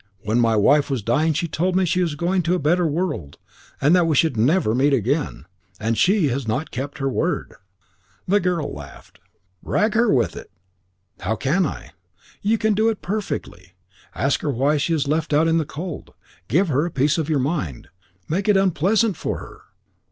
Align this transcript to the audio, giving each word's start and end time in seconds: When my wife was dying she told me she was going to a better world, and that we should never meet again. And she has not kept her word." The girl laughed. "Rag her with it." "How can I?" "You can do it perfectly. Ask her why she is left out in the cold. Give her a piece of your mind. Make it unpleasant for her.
When 0.23 0.39
my 0.39 0.55
wife 0.55 0.89
was 0.89 1.03
dying 1.03 1.33
she 1.33 1.47
told 1.47 1.75
me 1.75 1.85
she 1.85 2.01
was 2.01 2.15
going 2.15 2.41
to 2.41 2.55
a 2.55 2.57
better 2.57 2.87
world, 2.87 3.37
and 3.79 3.95
that 3.95 4.07
we 4.07 4.15
should 4.15 4.35
never 4.35 4.73
meet 4.73 4.93
again. 4.95 5.45
And 5.79 5.95
she 5.95 6.29
has 6.29 6.47
not 6.47 6.71
kept 6.71 6.97
her 6.97 7.07
word." 7.07 7.53
The 8.27 8.39
girl 8.39 8.73
laughed. 8.73 9.19
"Rag 9.61 9.93
her 9.93 10.11
with 10.11 10.35
it." 10.35 10.49
"How 11.19 11.35
can 11.35 11.67
I?" 11.67 11.91
"You 12.41 12.57
can 12.57 12.73
do 12.73 12.89
it 12.89 13.03
perfectly. 13.03 13.73
Ask 14.15 14.41
her 14.41 14.49
why 14.49 14.77
she 14.77 14.91
is 14.91 15.07
left 15.07 15.33
out 15.33 15.47
in 15.47 15.59
the 15.59 15.65
cold. 15.65 16.15
Give 16.47 16.69
her 16.69 16.83
a 16.87 16.89
piece 16.89 17.19
of 17.19 17.29
your 17.29 17.37
mind. 17.37 17.89
Make 18.27 18.47
it 18.49 18.57
unpleasant 18.57 19.17
for 19.17 19.37
her. 19.37 19.61